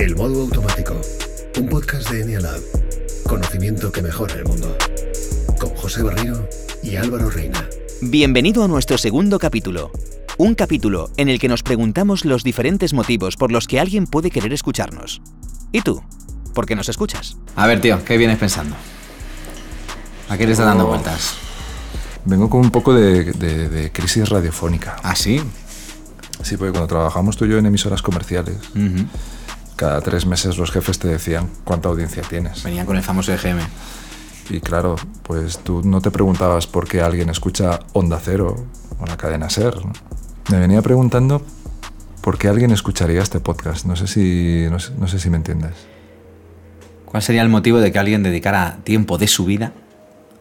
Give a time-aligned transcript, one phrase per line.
[0.00, 0.98] El modo automático.
[1.58, 2.60] Un podcast de Enialab.
[3.28, 4.76] Conocimiento que mejora el mundo.
[5.58, 6.48] Con José Barrio
[6.82, 7.66] y Álvaro Reina.
[8.00, 9.92] Bienvenido a nuestro segundo capítulo.
[10.38, 14.30] Un capítulo en el que nos preguntamos los diferentes motivos por los que alguien puede
[14.30, 15.20] querer escucharnos.
[15.72, 16.02] ¿Y tú?
[16.54, 17.36] ¿Por qué nos escuchas?
[17.56, 18.74] A ver, tío, ¿qué vienes pensando?
[20.28, 21.34] ¿A qué le estás dando vueltas?
[22.24, 24.96] Vengo con un poco de, de- de crisis radiofónica.
[25.02, 25.40] ¿Ah, sí?
[26.42, 29.04] Sí, porque cuando trabajamos tú y yo en emisoras comerciales, Ujú.
[29.80, 32.62] Cada tres meses los jefes te decían cuánta audiencia tienes.
[32.62, 33.60] Venían con el famoso EGM.
[34.50, 38.56] Y claro, pues tú no te preguntabas por qué alguien escucha Onda Cero
[38.98, 39.74] o la cadena Ser.
[39.76, 39.92] ¿no?
[40.50, 41.40] Me venía preguntando
[42.20, 43.86] por qué alguien escucharía este podcast.
[43.86, 45.72] No sé si, no sé, no sé si me entiendes.
[47.06, 49.72] ¿Cuál sería el motivo de que alguien dedicara tiempo de su vida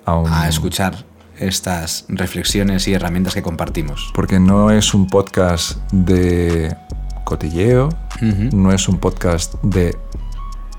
[0.06, 1.06] A un- a escuchar
[1.40, 4.12] estas reflexiones y herramientas que compartimos?
[4.14, 6.76] Porque no es un podcast de
[7.30, 7.90] cotilleo,
[8.52, 9.96] no es un podcast de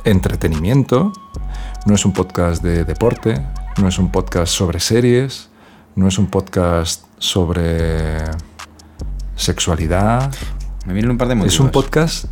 [0.03, 1.13] entretenimiento,
[1.87, 3.41] no es un podcast de deporte,
[3.81, 5.49] no es un podcast sobre series,
[5.95, 8.25] no es un podcast sobre
[9.37, 10.35] sexualidad.
[10.87, 11.55] Me vienen un par de motivos.
[11.55, 12.25] Es un podcast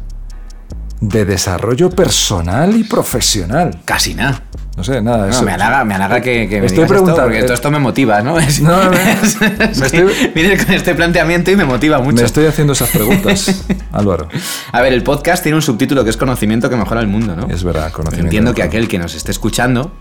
[1.00, 3.82] de desarrollo personal y profesional.
[3.84, 4.42] Casi nada.
[4.78, 5.26] No sé, nada.
[5.26, 7.54] No, eso- me halaga, me halaga que, que me Estoy digas esto, preguntando, porque todo
[7.54, 8.38] esto me motiva, ¿no?
[8.38, 8.96] Es- No, no, no.
[8.96, 12.18] es- Me estoy- Vienes con este planteamiento y me motiva mucho.
[12.18, 14.28] Me estoy haciendo esas preguntas, Álvaro.
[14.70, 17.48] A ver, el podcast tiene un subtítulo que es conocimiento que mejora el mundo, ¿no?
[17.48, 18.26] Es verdad, conocimiento.
[18.28, 19.92] Entiendo que aquel que nos esté escuchando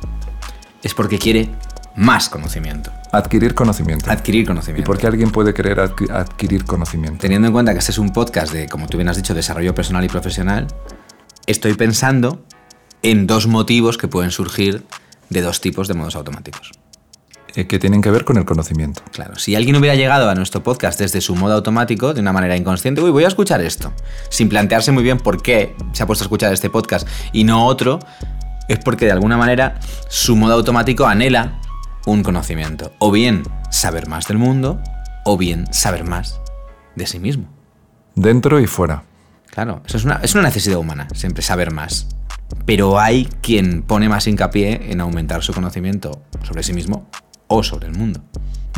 [0.83, 1.49] es porque quiere
[1.95, 4.11] más conocimiento, Adquirir conocimiento.
[4.11, 4.85] adquirir ¿Y conocimiento.
[4.85, 7.17] por qué alguien puede querer adqui- adquirir conocimiento?
[7.19, 9.73] Teniendo en cuenta que este es un podcast de, como tú bien has dicho, desarrollo
[9.73, 10.67] personal y profesional,
[11.47, 12.43] estoy pensando
[13.01, 14.83] en dos motivos que pueden surgir
[15.29, 16.71] de dos tipos de modos automáticos.
[17.55, 19.01] Eh, que tienen que ver con el conocimiento.
[19.11, 22.55] Claro, si alguien hubiera llegado a nuestro podcast desde su modo automático, de una manera
[22.55, 23.93] inconsciente, uy, voy a escuchar esto,
[24.29, 27.65] sin plantearse muy bien por qué se ha puesto a escuchar este podcast y no
[27.65, 27.99] otro,
[28.67, 31.59] es porque de alguna manera su modo automático anhela
[32.05, 32.93] un conocimiento.
[32.99, 34.79] O bien saber más del mundo,
[35.25, 36.39] o bien saber más
[36.95, 37.47] de sí mismo.
[38.13, 39.03] Dentro y fuera.
[39.49, 42.07] Claro, eso es una, es una necesidad humana, siempre saber más.
[42.65, 47.07] Pero hay quien pone más hincapié en aumentar su conocimiento sobre sí mismo
[47.47, 48.21] o sobre el mundo.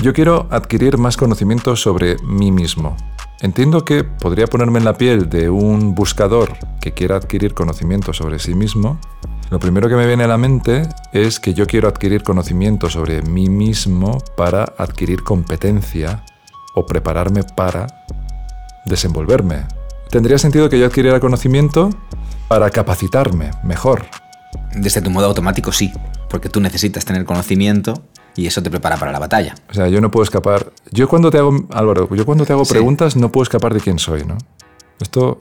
[0.02, 2.96] Yo quiero adquirir más conocimiento sobre mí mismo.
[3.42, 8.40] Entiendo que podría ponerme en la piel de un buscador que quiera adquirir conocimiento sobre
[8.40, 9.00] sí mismo.
[9.50, 13.22] Lo primero que me viene a la mente es que yo quiero adquirir conocimiento sobre
[13.22, 16.24] mí mismo para adquirir competencia
[16.76, 17.88] o prepararme para
[18.86, 19.79] desenvolverme.
[20.10, 21.90] Tendría sentido que yo adquiriera conocimiento
[22.48, 24.06] para capacitarme mejor,
[24.76, 25.92] Desde tu modo automático sí,
[26.30, 28.04] porque tú necesitas tener conocimiento
[28.36, 29.56] y eso te prepara para la batalla.
[29.70, 30.72] O sea, yo no puedo escapar.
[30.92, 32.74] Yo cuando te hago, Álvaro, yo cuando te hago Sí.
[32.74, 34.38] preguntas no puedo escapar de quién soy, ¿no?
[35.00, 35.38] Esto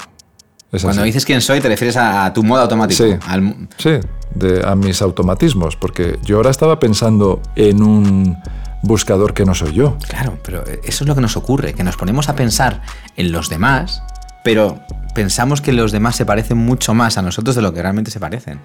[0.72, 1.08] es Cuando así.
[1.08, 3.02] dices quién soy, te refieres a, a tu modo automático.
[3.04, 3.14] Sí.
[3.26, 3.92] al- Sí,
[4.34, 8.36] de, a mis automatismos, porque yo ahora estaba pensando en un
[8.82, 9.96] buscador que no soy yo.
[10.08, 12.82] claro, pero eso es lo que nos ocurre, que nos ponemos a pensar
[13.16, 14.02] en los demás,
[14.44, 14.80] pero
[15.14, 18.20] pensamos que los demás se parecen mucho más a nosotros de lo que realmente se
[18.20, 18.60] parecen.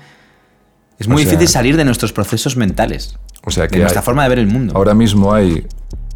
[0.99, 4.01] Es muy O sea, difícil salir de nuestros procesos mentales, O sea de que nuestra
[4.01, 4.73] hay- forma de ver el mundo.
[4.75, 5.65] ahora mismo hay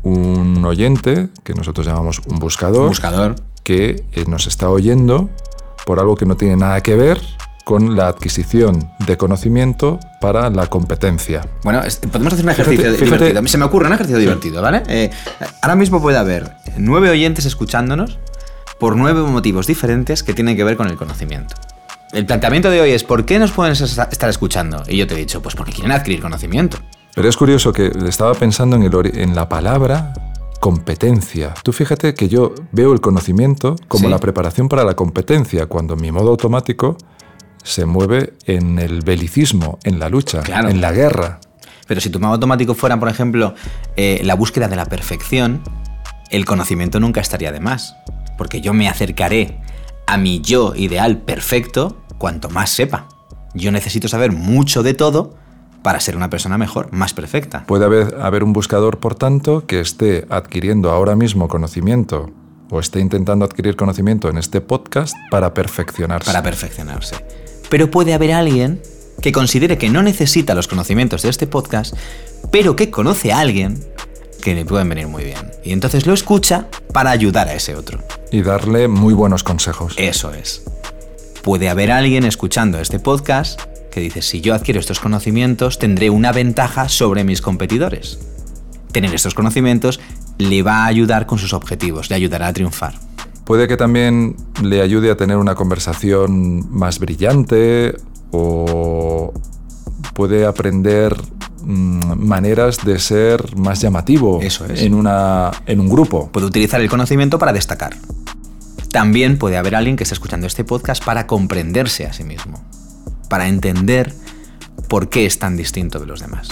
[0.04, 3.36] un oyente, que nosotros llamamos un buscador, Un buscador.
[3.64, 5.30] que eh, nos está oyendo
[5.86, 7.20] por algo que no tiene nada que ver
[7.66, 11.46] con la adquisición de conocimiento para la competencia.
[11.64, 11.82] Bueno,
[12.12, 13.48] podemos hacer un ejercicio Fíjate- fíjate- divertido.
[13.48, 14.84] Se me ocurre un ejercicio divertido, ¿vale?
[14.88, 15.10] Eh,
[15.62, 18.20] ahora mismo puede haber nueve oyentes escuchándonos
[18.80, 21.56] por nueve motivos diferentes que tienen que ver con el conocimiento.
[22.14, 24.84] El planteamiento de hoy es ¿por qué nos pueden es- estar escuchando?
[24.88, 26.78] Y yo te he dicho, pues porque quieren adquirir conocimiento.
[27.16, 30.14] Pero es curioso que estaba pensando en, el ori- en la palabra
[30.60, 31.54] competencia.
[31.64, 34.10] Tú fíjate que yo veo el conocimiento como Sí.
[34.12, 36.98] la preparación para la competencia, cuando mi modo automático
[37.64, 40.70] se mueve en el belicismo, en la lucha, Claro.
[40.70, 41.40] en la guerra.
[41.88, 43.54] Pero si tu modo automático fuera, por ejemplo,
[43.96, 45.62] eh, la búsqueda de la perfección,
[46.32, 47.96] el conocimiento nunca estaría de más.
[48.38, 49.60] Porque yo me acercaré
[50.06, 53.08] a mi yo ideal perfecto cuanto más sepa.
[53.54, 55.36] Yo necesito saber mucho de todo
[55.84, 57.66] para ser una persona mejor, más perfecta.
[57.66, 62.30] Puede haber, haber un buscador, por tanto, que esté adquiriendo ahora mismo conocimiento
[62.70, 66.26] o esté intentando adquirir conocimiento en este podcast para perfeccionarse.
[66.26, 67.16] Para perfeccionarse.
[67.70, 68.82] Pero puede haber alguien
[69.22, 71.96] que considere que no necesita los conocimientos de este podcast,
[72.52, 73.80] pero que conoce a alguien
[74.48, 75.52] que le pueden venir muy bien.
[75.62, 78.00] Y entonces lo escucha para ayudar a ese otro.
[78.32, 79.94] y darle muy buenos consejos.
[79.98, 80.64] Eso es.
[81.42, 83.60] Puede haber alguien escuchando este podcast
[83.92, 88.20] que dice, si yo adquiero estos conocimientos, tendré una ventaja sobre mis competidores.
[88.94, 90.00] Tener estos conocimientos
[90.38, 92.94] le va a ayudar con sus objetivos, le ayudará a triunfar.
[93.44, 97.98] puede que también le ayude a tener una conversación más brillante
[98.32, 99.34] o
[100.14, 101.18] puede aprender
[101.68, 104.82] maneras de ser más llamativo Eso es.
[104.82, 106.30] en, una, en un grupo.
[106.32, 107.96] Puede utilizar el conocimiento para destacar.
[108.92, 112.64] También puede haber alguien que esté escuchando este podcast para comprenderse a sí mismo,
[113.30, 114.14] para entender
[114.88, 116.50] por qué es tan distinto de los demás.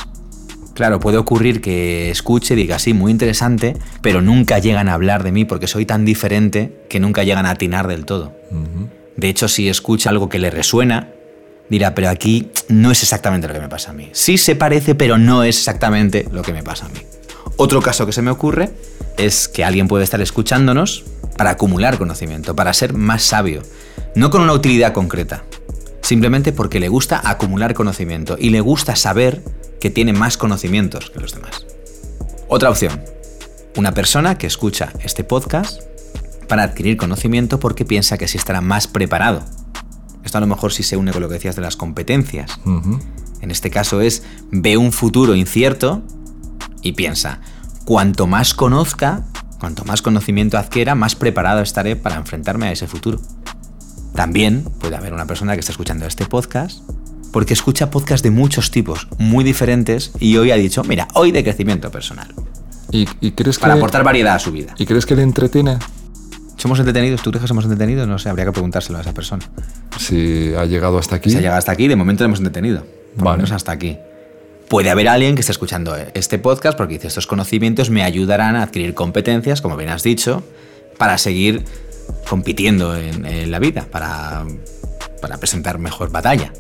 [0.73, 5.23] Claro, puede ocurrir que escuche y diga, sí, muy interesante, pero nunca llegan a hablar
[5.23, 8.33] de mí porque soy tan diferente que nunca llegan a atinar del todo.
[9.15, 11.07] De hecho, si escucha algo que le resuena,
[11.69, 14.09] dirá, pero aquí no es exactamente lo que me pasa a mí.
[14.13, 16.99] Sí se parece, pero no es exactamente lo que me pasa a mí.
[17.57, 18.71] Otro caso que se me ocurre
[19.17, 21.05] es que alguien puede estar escuchándonos
[21.37, 23.61] para acumular conocimiento, para ser más sabio,
[24.15, 25.43] no con una utilidad concreta,
[26.01, 29.41] simplemente porque le gusta acumular conocimiento y le gusta saber
[29.79, 31.65] que tiene más conocimientos que los demás.
[32.47, 33.01] Otra opción,
[33.75, 35.81] una persona que escucha este podcast
[36.47, 39.43] para adquirir conocimiento porque piensa que así estará más preparado.
[40.35, 42.59] Esto a lo mejor sí se une con lo que decías de las competencias.
[43.39, 46.01] En este caso es, ve un futuro incierto
[46.81, 47.39] y piensa,
[47.85, 49.23] cuanto más conozca,
[49.61, 53.21] cuanto más conocimiento adquiera, más preparado estaré para enfrentarme a ese futuro.
[54.13, 56.81] También puede haber una persona que está escuchando este podcast
[57.31, 61.45] porque escucha podcasts de muchos tipos, muy diferentes, y hoy ha dicho, mira, hoy de
[61.45, 62.27] crecimiento personal,
[62.91, 64.75] ¿Y, y crees para aportar variedad a su vida.
[64.77, 65.79] ¿Y crees que le entretiene?
[66.65, 67.21] ¿Somos entretenidos?
[67.21, 68.07] ¿Tú crees que somos entretenidos?
[68.07, 69.47] No sé, habría que preguntárselo a esa persona.
[69.99, 71.29] Si ha llegado hasta aquí.
[71.29, 72.83] Si ha llegado hasta aquí, de momento lo hemos entretenido.
[73.15, 73.37] Por Vale.
[73.37, 73.99] menos hasta aquí.
[74.67, 78.63] Puede haber alguien que esté escuchando este podcast porque dice, estos conocimientos me ayudarán a
[78.63, 80.41] adquirir competencias, como bien has dicho,
[80.97, 81.65] para seguir
[82.27, 84.43] compitiendo en, en la vida, para,
[85.21, 86.51] para presentar mejor batalla.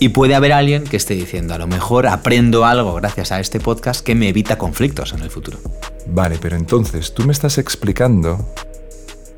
[0.00, 3.58] Y puede haber alguien que esté diciendo, a lo mejor aprendo algo gracias a este
[3.58, 5.60] podcast que me evita conflictos en el futuro.
[6.08, 8.52] Vale, pero entonces tú me estás explicando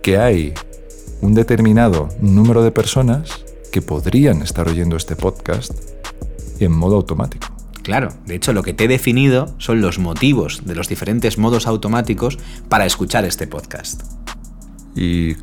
[0.06, 0.54] que hay
[1.20, 5.72] un determinado número de personas que podrían estar oyendo este podcast
[6.60, 7.48] en modo automático.
[7.82, 11.66] Claro, de hecho lo que te he definido son los motivos de los diferentes modos
[11.66, 12.38] automáticos
[12.68, 14.04] para escuchar este podcast.
[14.94, 15.34] Y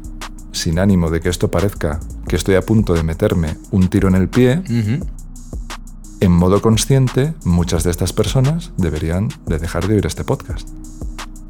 [0.54, 2.00] sin ánimo de que esto parezca
[2.30, 4.63] que estoy a punto de meterme un tiro en el pie,
[6.21, 10.69] en modo consciente, muchas de estas personas deberían de dejar de oír este podcast.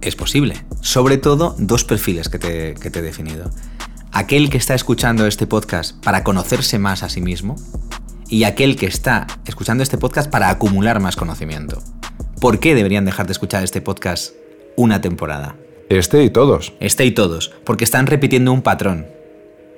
[0.03, 0.65] Es posible.
[0.81, 3.49] Sobre todo dos perfiles que te, que te he definido.
[4.11, 7.55] Aquel que está escuchando este podcast para conocerse más a sí mismo
[8.27, 11.81] y aquel que está escuchando este podcast para acumular más conocimiento.
[12.41, 14.33] ¿Por qué deberían dejar de escuchar este podcast
[14.75, 15.55] una temporada?
[15.87, 16.73] Este y todos.
[16.81, 19.07] Este y todos, porque están repitiendo un patrón.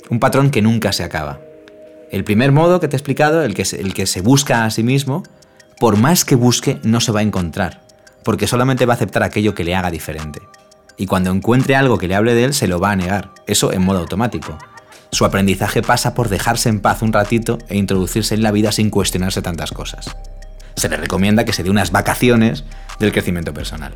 [0.10, 1.40] Un patrón que nunca se acaba.
[2.12, 4.72] El primer modo que te he explicado, el que se, el que se busca a
[4.72, 5.22] sí mismo,
[5.80, 7.85] por más que busque, no se va a encontrar.
[8.26, 10.42] Porque solamente va a aceptar aquello que le haga diferente.
[10.98, 13.32] Y cuando encuentre algo que le hable de él, se lo va a negar.
[13.48, 14.58] Eso en modo automático.
[15.12, 18.90] Su aprendizaje pasa por dejarse en paz un ratito e introducirse en la vida sin
[18.90, 20.18] cuestionarse tantas cosas.
[20.76, 22.66] Se le recomienda que se dé unas vacaciones
[23.00, 23.94] del crecimiento personal.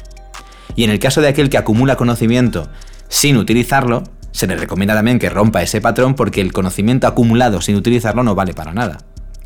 [0.75, 2.69] Y en el caso de aquel que acumula conocimiento
[3.09, 7.75] sin utilizarlo, se le recomienda también que rompa ese patrón porque el conocimiento acumulado sin
[7.75, 8.99] utilizarlo no vale para nada.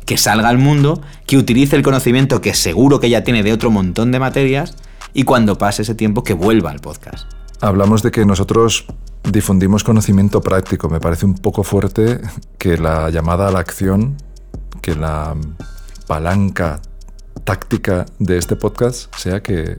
[0.04, 3.70] Que salga al mundo, que utilice el conocimiento que seguro que ya tiene de otro
[3.70, 4.76] montón de materias
[5.14, 7.26] y cuando pase ese tiempo que vuelva al podcast.
[7.60, 8.86] Hablamos de que nosotros
[9.30, 10.88] difundimos conocimiento práctico.
[10.88, 12.20] Me parece un poco fuerte
[12.58, 14.16] que la llamada a la acción,
[14.82, 15.34] que la
[16.06, 16.80] palanca
[17.44, 19.78] táctica de este podcast sea que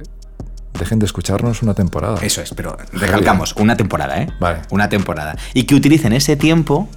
[0.80, 2.20] dejen de escucharnos una temporada.
[2.22, 4.28] Eso es, pero recalcamos, una temporada, ¿eh?
[4.40, 4.62] Vale.
[4.72, 5.36] Una temporada.
[5.54, 6.90] Y que utilicen ese tiempo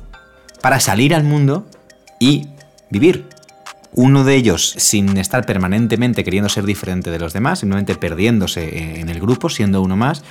[0.60, 1.66] para salir al mundo
[2.18, 2.48] y
[2.90, 3.28] vivir.
[3.92, 9.08] Uno de ellos sin estar permanentemente queriendo ser diferente de los demás, simplemente perdiéndose en
[9.08, 10.22] el grupo, siendo uno más.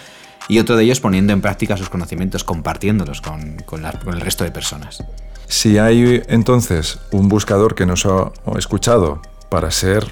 [0.47, 4.51] Y otro de ellos poniendo en práctica sus conocimientos, compartiéndolos con, con el resto de
[4.51, 5.03] personas.
[5.47, 10.05] Si hay entonces un buscador que nos ha escuchado para ser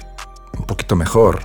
[0.58, 1.40] un poquito mejor,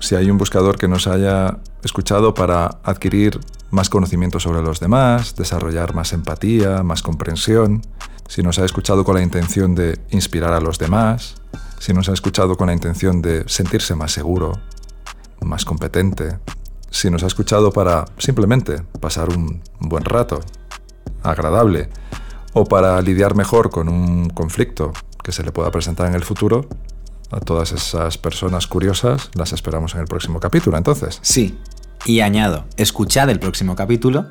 [0.00, 3.38] si hay un buscador que nos haya escuchado para adquirir
[3.70, 7.82] más conocimiento sobre los demás, desarrollar más empatía, más comprensión,
[8.30, 11.34] si nos ha escuchado con la intención de inspirar a los demás,
[11.80, 14.52] si nos ha escuchado con la intención de sentirse más seguro,
[15.40, 16.38] más competente,
[16.90, 20.38] si nos ha escuchado para simplemente pasar un buen rato,
[21.24, 21.88] agradable,
[22.52, 24.92] o para lidiar mejor con un conflicto
[25.24, 26.68] que se le pueda presentar en el futuro,
[27.32, 30.76] a todas esas personas curiosas las esperamos en el próximo capítulo.
[30.76, 31.58] Entonces, Sí.
[32.06, 34.26] Y añado, escuchad el próximo capítulo,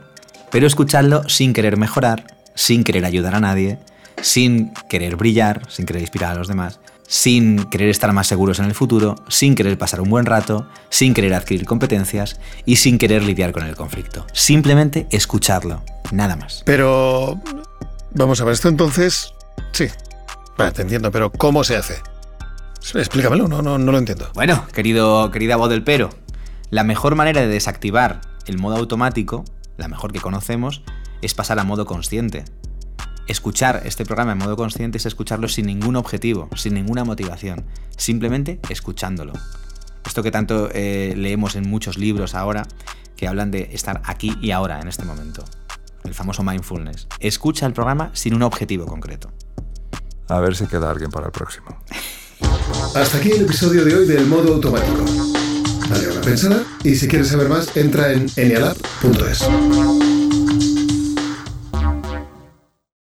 [0.52, 3.80] pero escuchadlo sin querer mejorar, sin querer ayudar a nadie,
[4.22, 8.66] sin querer brillar, sin querer inspirar a los demás, sin querer estar más seguros en
[8.66, 13.24] el futuro, sin querer pasar un buen rato, sin querer adquirir competencias y sin querer
[13.24, 14.28] lidiar con el conflicto.
[14.34, 15.84] Simplemente escuchadlo.
[16.12, 16.64] Nada más.
[16.66, 17.40] Pero...
[18.12, 19.34] Vamos a ver, esto entonces...
[19.72, 19.88] Sí.
[20.58, 21.96] Vale, te entiendo, pero ¿cómo se hace?
[22.94, 24.32] Explícamelo, no, no, no lo entiendo.
[24.34, 26.10] Bueno, querido, querida voz del pero,
[26.72, 29.46] la mejor manera de desactivar el modo automático,
[29.78, 30.84] la mejor que conocemos,
[31.22, 32.46] es pasar a modo consciente.
[33.28, 38.60] Escuchar este programa en modo consciente es escucharlo sin ningún objetivo, sin ninguna motivación, simplemente
[38.70, 39.34] escuchándolo.
[40.06, 42.68] Esto que tanto eh, leemos en muchos libros ahora,
[43.16, 45.44] que hablan de estar aquí y ahora, en este momento.
[46.04, 47.08] El famoso mindfulness.
[47.20, 49.32] Escucha el programa sin un objetivo concreto.
[50.28, 51.78] A ver si queda alguien para el próximo.
[52.96, 55.06] Hasta aquí el episodio de hoy del modo automático.
[55.90, 59.99] Dale una pensada y si quieres saber más, entra en enialab.es.